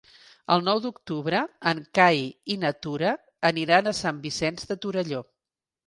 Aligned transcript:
El 0.53 0.63
nou 0.67 0.79
d'octubre 0.85 1.41
en 1.73 1.83
Cai 1.99 2.25
i 2.55 2.59
na 2.65 2.73
Tura 2.87 3.15
aniran 3.53 3.89
a 3.89 3.97
Sant 4.03 4.27
Vicenç 4.29 4.69
de 4.73 4.85
Torelló. 4.87 5.27